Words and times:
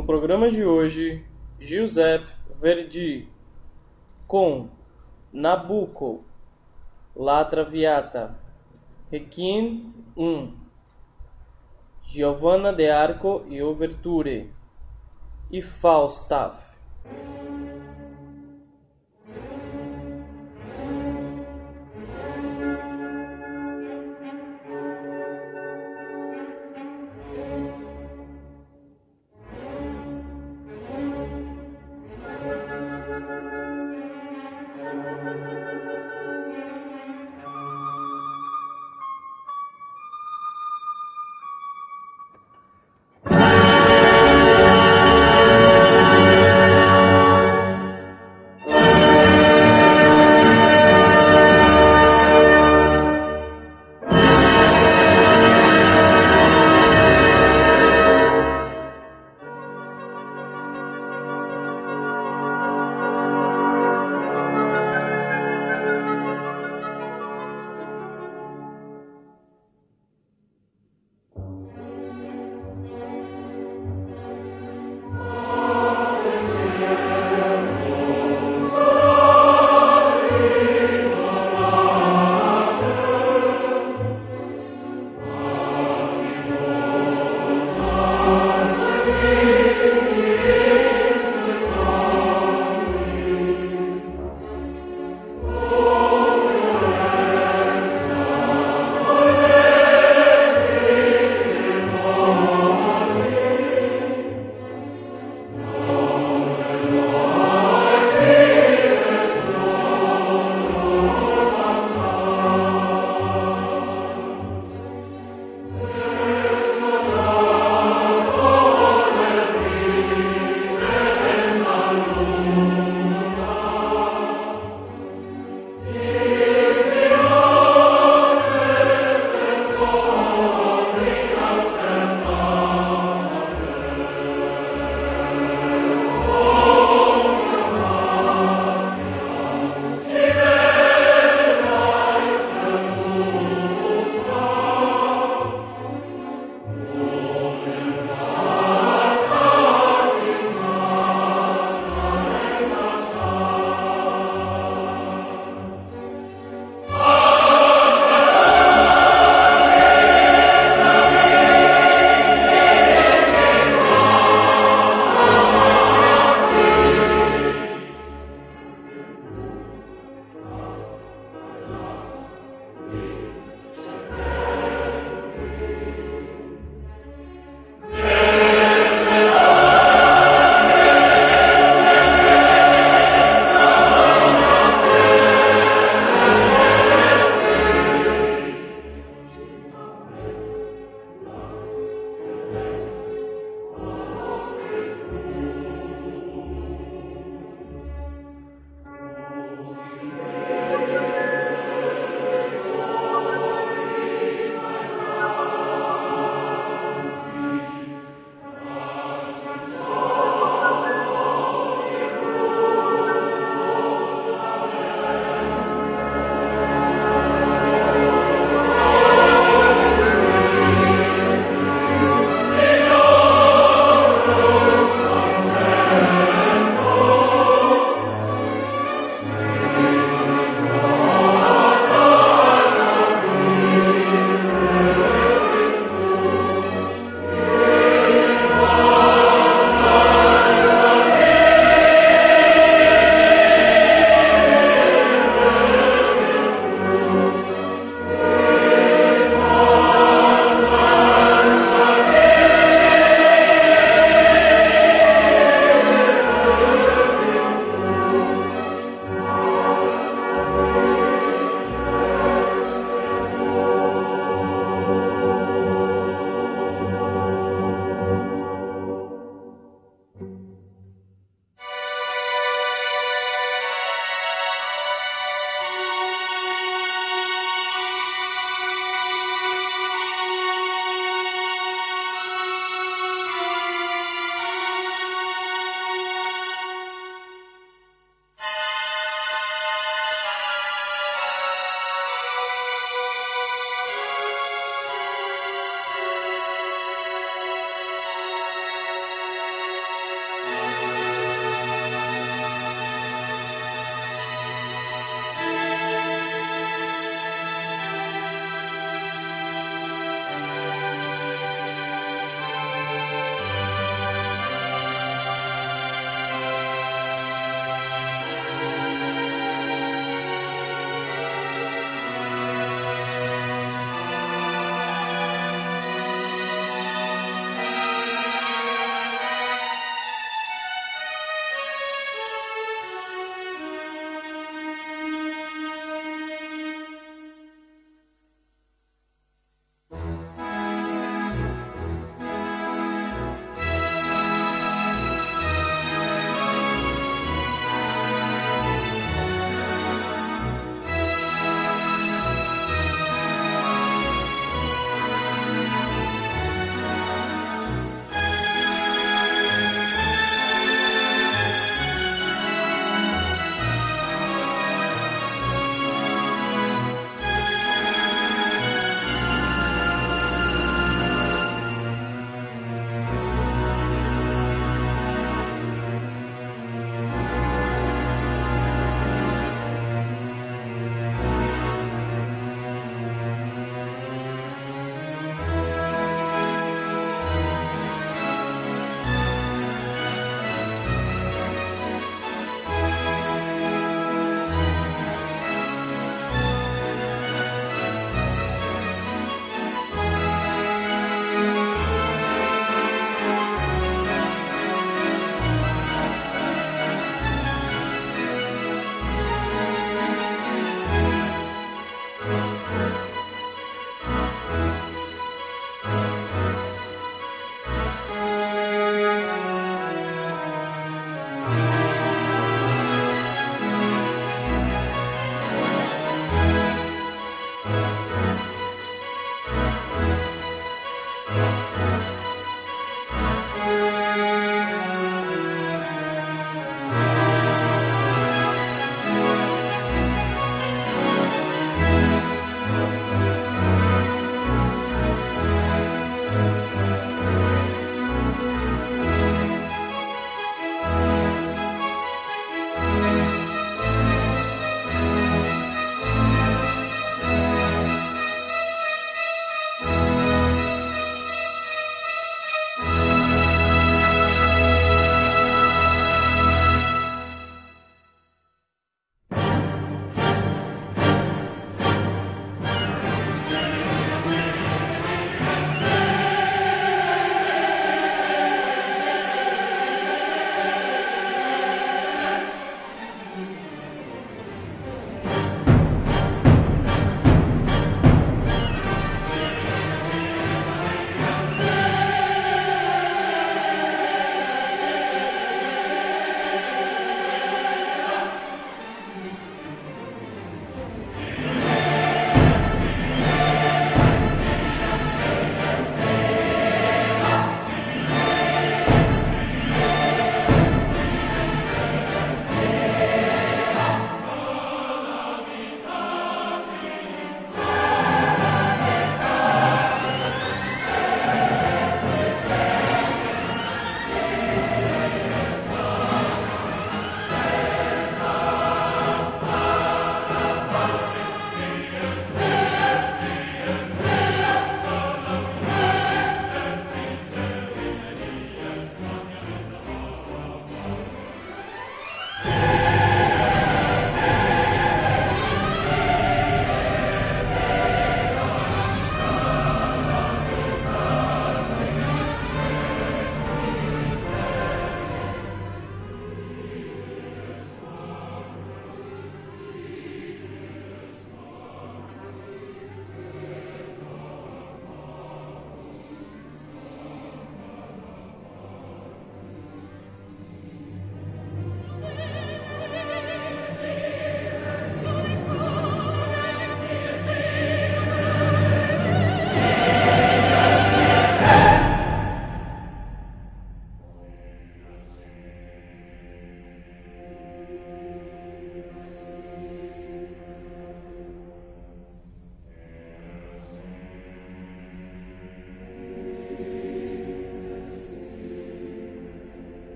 No 0.00 0.06
programa 0.06 0.50
de 0.50 0.64
hoje, 0.64 1.22
Giuseppe 1.58 2.32
Verdi 2.58 3.28
com 4.26 4.70
Nabucco, 5.30 6.24
La 7.14 7.44
Traviata, 7.44 8.34
Requiem 9.12 9.92
1, 10.16 10.54
Giovanna 12.02 12.72
de 12.72 12.88
Arco 12.88 13.44
e 13.46 13.62
Overture 13.62 14.50
e 15.50 15.60
Falstaff. 15.60 16.78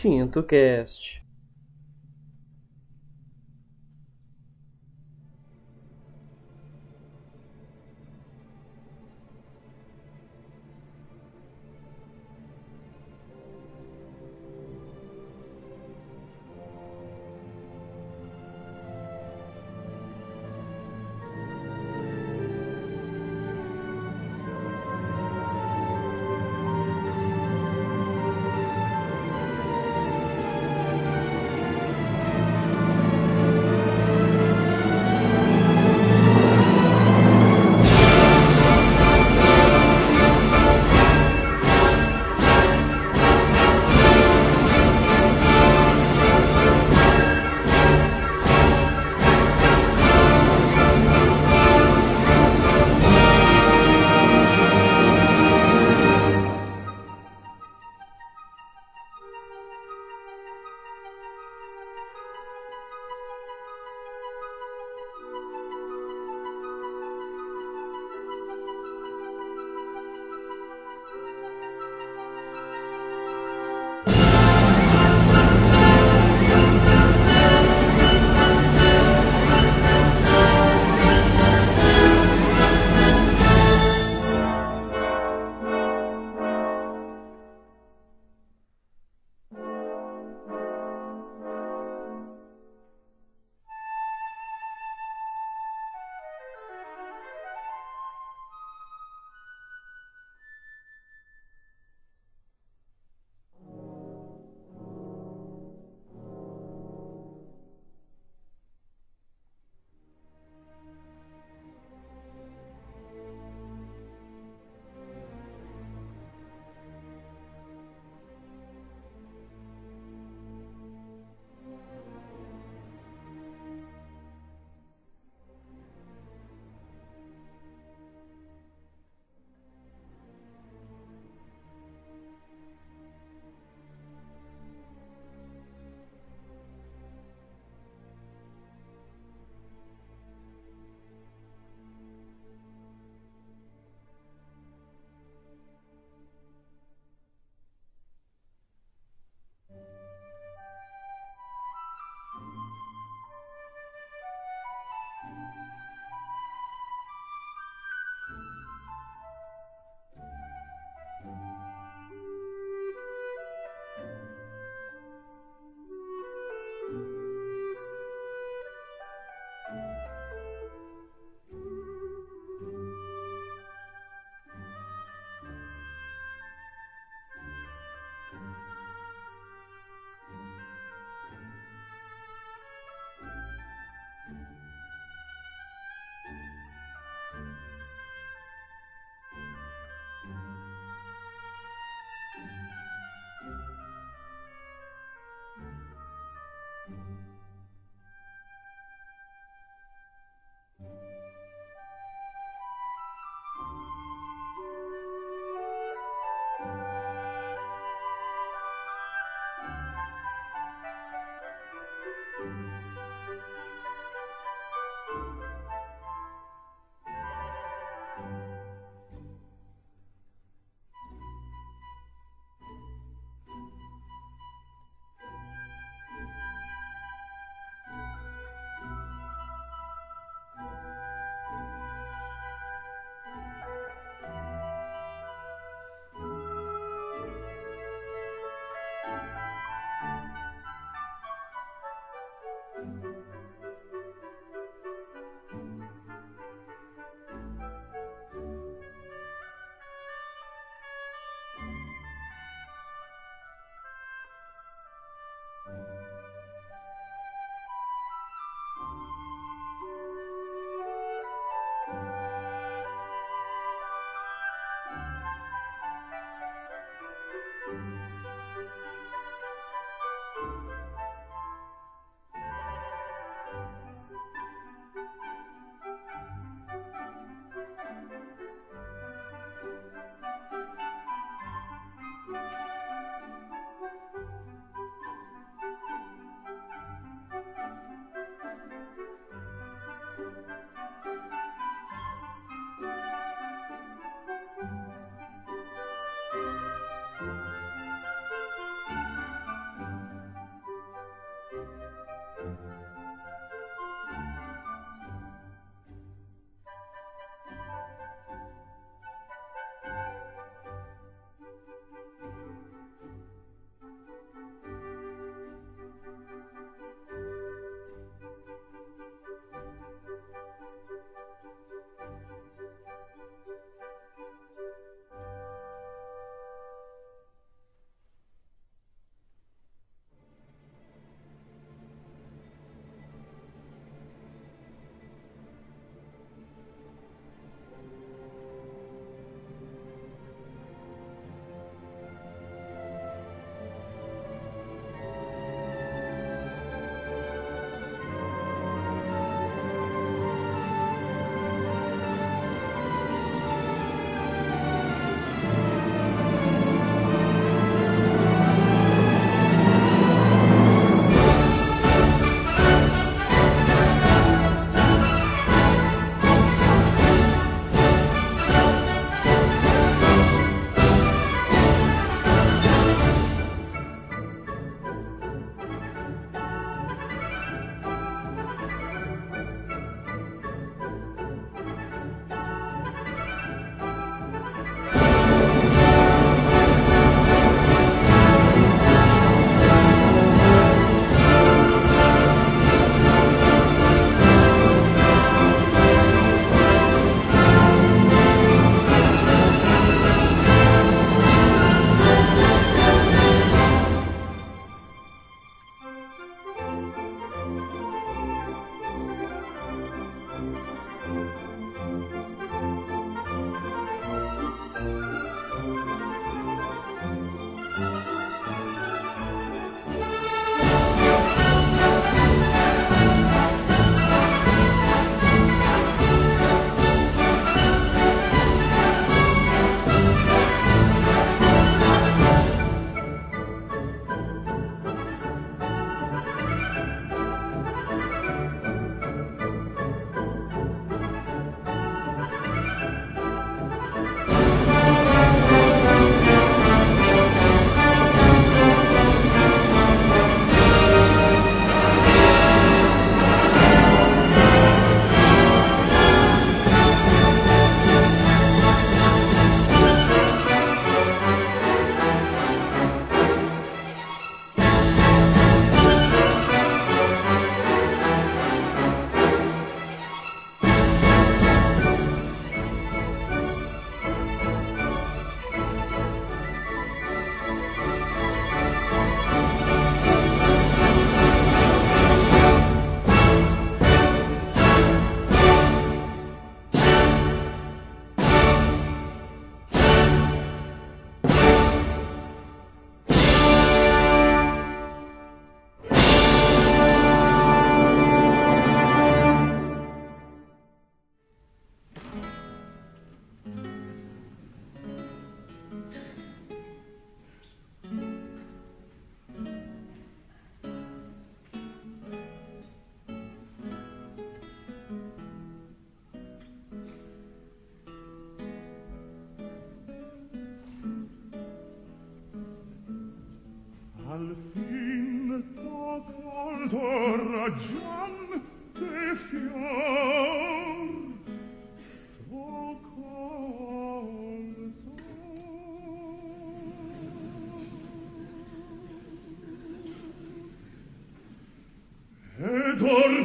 Tinto 0.00 0.42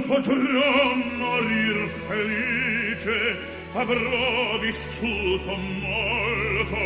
potrò 0.07 0.95
morir 1.17 1.87
felice 2.07 3.37
avrò 3.73 4.59
vissuto 4.59 5.55
molto 5.55 6.83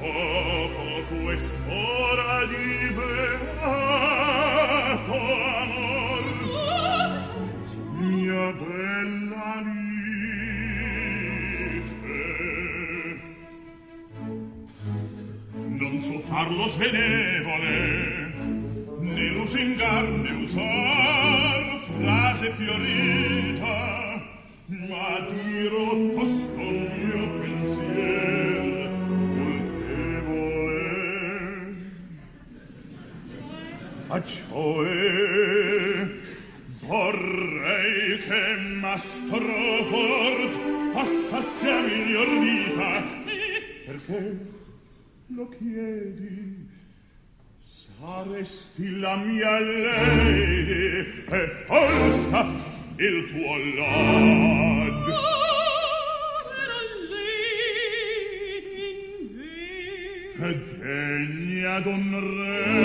dopo 0.00 1.22
questo 1.24 1.95
cioè 34.22 36.08
vorrei 36.86 38.18
che 38.20 38.56
mastro 38.78 39.84
fort 39.84 40.92
passasse 40.92 41.70
a 41.70 41.80
miglior 41.80 42.28
vita. 42.40 43.02
Perché 43.86 44.38
lo 45.28 45.48
chiedi 45.48 46.74
Saresti 47.98 48.98
la 48.98 49.16
mia 49.16 49.58
lady 49.58 51.24
e 51.30 51.48
forza 51.66 52.46
il 52.96 53.28
tuo 53.30 53.56
lord. 53.74 55.14
E 60.38 60.54
degna 60.78 61.80
d'un 61.80 62.10
re 62.36 62.75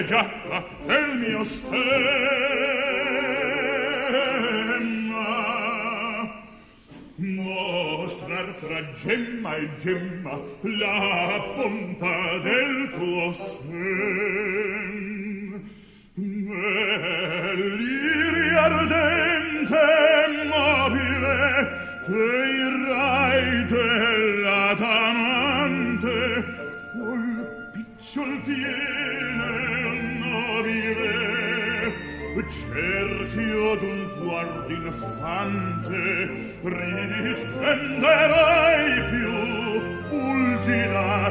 fegia 0.00 0.64
del 0.86 1.18
mio 1.18 1.44
stemma. 1.44 1.90
Mostrar 7.16 8.54
fra 8.60 8.80
gemma 8.94 9.56
e 9.56 9.68
gemma 9.82 10.40
la 10.62 11.40
punta 11.54 12.38
del 12.38 12.90
tuo 12.96 13.34
sen 13.34 13.79
infante 34.90 36.58
risplenderai 37.22 39.02
più 39.10 39.32
fulgida 40.08 41.29